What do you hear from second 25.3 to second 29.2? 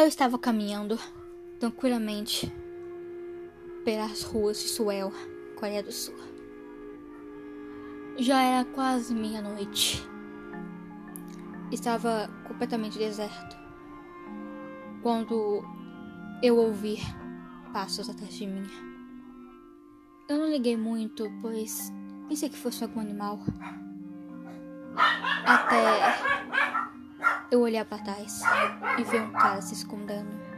Até eu olhar para trás e